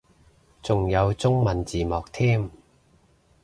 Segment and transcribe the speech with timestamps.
[0.63, 2.49] 仲有中文字幕添